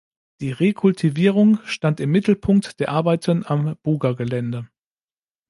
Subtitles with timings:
[0.39, 4.67] Die Rekultivierung stand im Mittelpunkt der Arbeiten am Buga-Gelände.